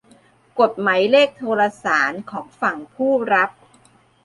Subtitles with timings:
[0.59, 3.49] กดหมายเลขโทรสารของฝั่งผู้รับ